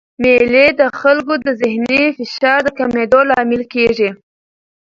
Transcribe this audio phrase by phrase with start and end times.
[0.23, 4.09] مېلې د خلکو د ذهني فشار د کمېدو لامل کېږي.